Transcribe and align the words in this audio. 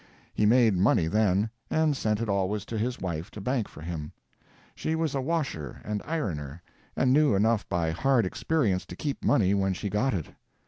He 0.33 0.47
made 0.47 0.73
money 0.75 1.05
then, 1.05 1.51
and 1.69 1.95
sent 1.95 2.21
it 2.21 2.27
always 2.27 2.65
to 2.65 2.75
his 2.75 2.99
wife 2.99 3.29
to 3.29 3.39
bank 3.39 3.67
for 3.67 3.81
him. 3.81 4.11
She 4.73 4.95
was 4.95 5.13
a 5.13 5.21
washer 5.21 5.79
and 5.83 6.01
ironer, 6.05 6.63
and 6.95 7.13
knew 7.13 7.35
enough 7.35 7.69
by 7.69 7.91
hard 7.91 8.25
experience 8.25 8.83
to 8.87 8.95
keep 8.95 9.23
money 9.23 9.53
when 9.53 9.73
she 9.73 9.91
got 9.91 10.15
it. 10.15 10.29